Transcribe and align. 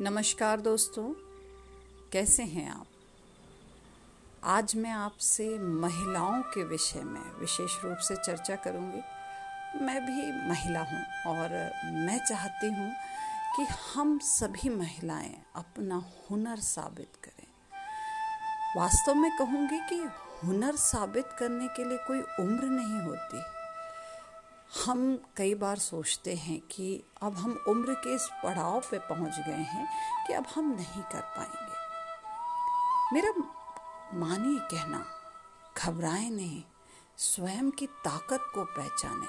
नमस्कार 0.00 0.60
दोस्तों, 0.60 1.14
कैसे 2.12 2.42
हैं 2.42 2.70
आप? 2.70 2.86
आज 4.44 4.76
मैं 4.76 4.90
आपसे 4.90 5.58
महिलाओं 5.58 6.42
के 6.42 6.64
विषय 6.64 7.00
में 7.00 7.40
विशेष 7.40 7.84
रूप 7.84 7.98
से 7.98 8.16
चर्चा 8.16 8.56
करूँगी। 8.56 9.00
मैं 9.84 10.06
भी 10.06 10.48
महिला 10.48 10.80
हूँ 10.80 11.02
और 11.26 11.48
मैं 11.84 12.18
चाहती 12.26 12.66
हूँ 12.66 12.92
कि 13.56 13.66
हम 13.94 14.18
सभी 14.18 14.68
महिलाएँ 14.68 15.36
अपना 15.56 15.96
हुनर 15.96 16.56
साबित 16.56 17.12
करें। 17.24 17.46
वास्तव 18.76 19.14
में 19.14 19.38
कहूँगी 19.38 19.78
कि 19.78 20.08
हुनर 20.46 20.76
साबित 20.76 21.26
करने 21.38 21.68
के 21.68 21.84
लिए 21.84 21.98
कोई 21.98 22.20
उम्र 22.20 22.64
नहीं 22.64 23.00
होती। 23.00 23.57
हम 24.70 25.18
कई 25.36 25.54
बार 25.54 25.78
सोचते 25.78 26.34
हैं 26.34 26.60
कि 26.60 27.02
अब 27.22 27.36
हम 27.36 27.52
उम्र 27.68 27.94
के 27.94 28.14
इस 28.14 28.28
पड़ाव 28.44 28.80
पे 28.80 28.98
पहुँच 28.98 29.38
गए 29.46 29.62
हैं 29.64 29.86
कि 30.26 30.32
अब 30.32 30.46
हम 30.54 30.70
नहीं 30.70 31.02
कर 31.02 31.20
पाएँगे। 31.36 31.76
मेरा 33.14 33.32
मानिए 34.14 34.58
कहना, 34.70 35.04
घबराए 35.78 36.28
नहीं, 36.30 36.62
स्वयं 37.18 37.70
की 37.70 37.86
ताकत 38.04 38.50
को 38.54 38.64
पहचानें 38.66 39.28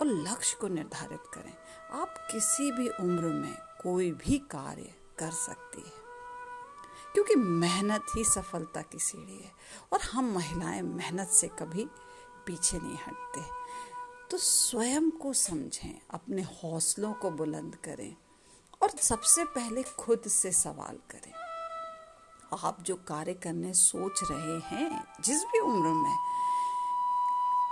और 0.00 0.06
लक्ष्य 0.06 0.56
को 0.60 0.68
निर्धारित 0.68 1.22
करें। 1.34 1.52
आप 2.00 2.14
किसी 2.32 2.70
भी 2.72 2.88
उम्र 2.90 3.32
में 3.34 3.54
कोई 3.82 4.10
भी 4.16 4.38
कार्य 4.50 4.94
कर 5.18 5.30
सकती 5.30 5.82
है, 5.82 5.92
क्योंकि 7.14 7.34
मेहनत 7.34 8.16
ही 8.16 8.24
सफलता 8.24 8.82
की 8.82 8.98
सीढ़ी 8.98 9.42
है 9.44 9.52
और 9.92 10.00
हम 10.02 10.34
महिलाएँ 10.34 10.82
मेहनत 10.82 11.28
से 11.30 11.48
कभी 11.58 11.88
पीछे 12.46 12.78
नहीं 12.78 12.98
हटते। 12.98 13.61
तो 14.32 14.38
स्वयं 14.38 15.10
को 15.10 15.32
समझें, 15.32 16.00
अपने 16.10 16.42
हौसलों 16.42 17.12
को 17.12 17.30
बुलंद 17.30 17.74
करें 17.74 18.16
और 18.82 18.90
सबसे 18.90 19.44
पहले 19.44 19.82
खुद 19.82 20.22
से 20.26 20.52
सवाल 20.52 20.96
करें। 21.10 21.32
आप 22.64 22.82
जो 22.82 22.96
कार्य 22.96 23.34
करने 23.34 23.74
सोच 23.74 24.20
रहे 24.30 24.76
हैं, 24.76 25.04
जिस 25.20 25.44
भी 25.44 25.58
उम्र 25.58 25.88
में, 25.88 26.16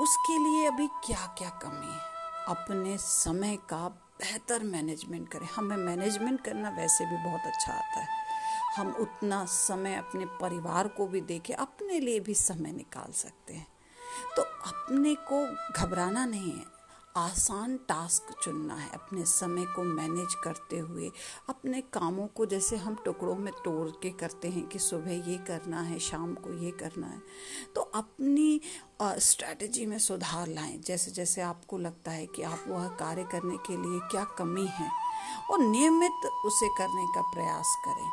उसके 0.00 0.38
लिए 0.38 0.66
अभी 0.66 0.86
क्या 0.86 1.34
क्या 1.38 1.50
कमी 1.50 1.92
है? 1.92 2.00
अपने 2.48 2.98
समय 2.98 3.56
का 3.56 3.88
बेहतर 3.88 4.62
मैनेजमेंट 4.62 5.28
करें। 5.28 5.46
हमें 5.46 5.76
मैनेजमेंट 5.76 6.44
करना 6.44 6.70
वैसे 6.70 7.06
भी 7.06 7.16
बहुत 7.16 7.40
अच्छा 7.40 7.72
आता 7.72 8.00
है। 8.00 8.08
हम 8.76 8.92
उतना 8.92 9.44
समय 9.44 9.94
अपने 9.94 10.24
परिवार 10.24 10.88
को 10.88 11.06
भी 11.06 11.20
देके 11.20 11.52
अपने 11.52 12.00
लिए 12.00 12.20
भी 12.20 12.34
समय 12.34 12.72
निकाल 12.72 13.12
सकते 13.12 13.54
हैं। 13.54 13.77
तो 14.36 14.42
अपने 14.42 15.14
को 15.32 15.44
घबराना 15.76 16.24
नहीं 16.26 16.52
है। 16.52 16.76
आसान 17.16 17.76
टास्क 17.88 18.34
चुनना 18.42 18.74
है 18.74 18.88
अपने 18.90 19.24
समय 19.24 19.64
को 19.66 19.82
मैनेज 19.82 20.34
करते 20.34 20.78
हुए। 20.78 21.10
अपने 21.48 21.80
कामों 21.92 22.26
को 22.26 22.46
जैसे 22.46 22.76
हम 22.76 22.96
टुकड़ों 23.04 23.34
में 23.36 23.52
तोड़ 23.54 23.88
के 24.02 24.10
करते 24.10 24.48
हैं 24.48 24.66
कि 24.68 24.78
सुबह 24.78 25.30
ये 25.30 25.36
करना 25.38 25.80
है, 25.80 25.98
शाम 25.98 26.34
को 26.34 26.52
ये 26.54 26.70
करना 26.72 27.06
है। 27.06 27.20
तो 27.74 27.80
अपनी 27.80 28.60
स्ट्रैटेजी 29.02 29.86
में 29.86 29.98
सुधार 29.98 30.48
लाएँ। 30.48 30.78
जैसे 30.78 31.10
जैसे 31.10 31.40
आपको 31.40 31.78
लगता 31.78 32.10
है 32.10 32.26
कि 32.26 32.42
आप 32.42 32.64
वह 32.68 32.88
कार्य 32.96 33.24
करने 33.32 33.56
के 33.66 33.76
लिए 33.78 34.00
क्या 34.10 34.24
कमी 34.38 34.66
है 34.70 34.90
और 35.50 35.58
नियमित 35.60 36.30
उसे 36.44 36.68
करने 36.78 37.06
का 37.14 37.22
प्रयास 37.32 37.76
करें। 37.84 38.08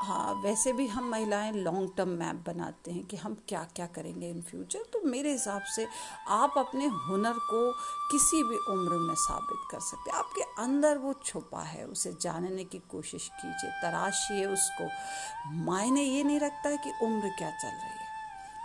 हाँ 0.00 0.34
वैसे 0.34 0.72
भी 0.72 0.86
हम 0.86 1.04
महिलाएँ 1.10 1.52
लॉन्ग 1.52 1.90
टर्म 1.96 2.08
मैप 2.08 2.44
बनाते 2.46 2.90
हैं 2.90 3.04
कि 3.04 3.16
हम 3.16 3.36
क्या 3.48 3.66
क्या 3.76 3.86
करेंगे 3.86 4.30
इन 4.30 4.42
फ्यूचर 4.42 4.78
तो 4.78 5.00
मेरे 5.04 5.32
हिसाब 5.32 5.62
से 5.62 5.86
आप 6.28 6.54
अपने 6.58 6.86
हुनर 6.86 7.32
को 7.32 7.72
किसी 8.10 8.42
भी 8.42 8.56
उम्र 8.72 8.98
में 8.98 9.14
साबित 9.14 9.68
कर 9.70 9.80
सकते 9.80 10.10
हैं। 10.10 10.18
आपके 10.18 10.42
अंदर 10.62 10.98
वो 10.98 11.12
छुपा 11.24 11.60
है, 11.60 11.84
उसे 11.84 12.16
जानने 12.20 12.64
की 12.64 12.78
कोशिश 12.78 13.28
कीजिए, 13.28 13.70
तराशिए 13.70 14.44
उसको। 14.44 14.88
मायने 15.52 16.02
ये 16.02 16.24
नहीं 16.24 16.40
रखता 16.40 16.68
है 16.68 16.76
कि 16.76 16.92
उम्र 17.02 17.28
क्या 17.28 17.50
चल 17.50 17.68
रही 17.68 17.88
है। 17.88 18.06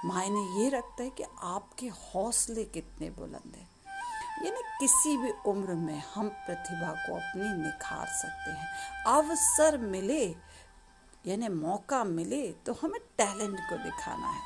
मायने 0.05 0.63
ये 0.63 0.69
रखता 0.69 1.03
है 1.03 1.09
कि 1.09 1.23
आपके 1.43 1.87
हौसले 1.87 2.63
कितने 2.63 3.09
बुलंद 3.09 3.55
हैं। 3.55 3.69
यानी 4.45 4.61
किसी 4.79 5.17
भी 5.17 5.31
उम्र 5.45 5.73
में 5.73 6.03
हम 6.15 6.29
प्रतिभा 6.29 6.91
को 6.91 7.15
अपनी 7.15 7.63
निखार 7.63 8.07
सकते 8.07 8.51
हैं। 8.51 8.67
अवसर 9.05 9.77
मिले 9.77 10.35
यानी 11.27 11.47
मौका 11.47 12.03
मिले 12.03 12.51
तो 12.51 12.73
हमें 12.73 12.99
टैलेंट 13.17 13.59
को 13.59 13.77
दिखाना 13.77 14.27
है। 14.27 14.41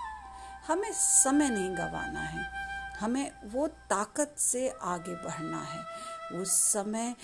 हमें 0.68 0.91
समय 0.94 1.50
नहीं 1.50 1.78
गंवाना 1.78 2.19
है। 2.19 2.66
हमें 2.97 3.31
वो 3.46 3.68
ताकत 3.68 4.36
से 4.38 4.69
आगे 4.69 5.16
बढ़ना 5.16 5.62
है। 5.62 5.85
उस 6.41 6.52
समय 6.52 7.16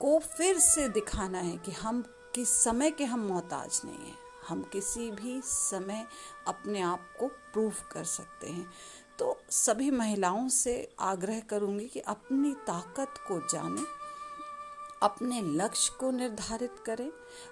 को 0.00 0.18
फिर 0.18 0.58
से 0.58 0.88
दिखाना 0.88 1.38
है 1.38 1.56
कि 1.56 1.72
हम 1.72 2.02
किस 2.34 2.64
समय 2.64 2.90
के 2.90 3.04
हम 3.04 3.20
मोहताज 3.20 3.80
नहीं 3.84 4.06
हैं। 4.06 4.18
हम 4.48 4.62
किसी 4.62 5.10
भी 5.10 5.40
समय 5.44 6.06
अपने 6.48 6.80
आप 6.80 7.08
को 7.20 7.26
प्रूव 7.26 7.72
कर 7.92 8.04
सकते 8.04 8.46
हैं। 8.46 8.70
तो 9.18 9.42
सभी 9.50 9.90
महिलाओं 9.90 10.48
से 10.48 10.94
आग्रह 11.00 11.40
करूँगी 11.40 11.86
कि 11.86 12.00
अपनी 12.00 12.52
ताकत 12.52 13.14
को 13.28 13.38
जानें। 13.52 14.03
अपने 15.04 15.40
लक्ष्य 15.42 15.92
को 16.00 16.10
निर्धारित 16.10 16.74
करें, 16.86 17.10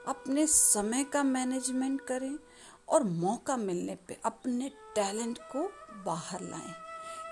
अपने 0.08 0.46
समय 0.46 1.04
का 1.04 1.22
मैनेजमेंट 1.22 2.00
करें 2.00 2.38
और 2.88 3.04
मौका 3.04 3.56
मिलने 3.56 3.94
पे 4.08 4.18
अपने 4.24 4.68
टैलेंट 4.94 5.38
को 5.38 5.70
बाहर 6.04 6.40
लाएँ। 6.40 6.74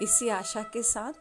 इसी 0.02 0.28
आशा 0.28 0.62
के 0.62 0.82
साथ 0.82 1.12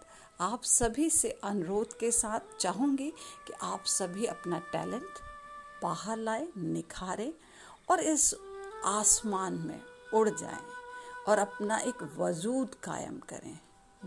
आप 0.41 0.63
सभी 0.63 1.09
से 1.09 1.29
अनुरोध 1.43 1.97
के 1.99 2.11
साथ 2.11 2.57
चाहूँगी 2.59 3.09
कि 3.47 3.53
आप 3.61 3.85
सभी 3.85 4.25
अपना 4.25 4.59
टैलेंट 4.59 5.19
बाहर 5.83 6.17
लाए, 6.17 6.47
निखारें 6.57 7.33
और 7.89 7.99
इस 7.99 8.35
आसमान 8.85 9.53
में 9.53 9.81
उड़ 10.13 10.29
जाएँ 10.29 10.65
और 11.27 11.39
अपना 11.39 11.77
एक 11.77 12.03
वजूद 12.17 12.75
कायम 12.83 13.19
करें। 13.29 13.59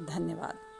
धन्यवाद। 0.07 0.72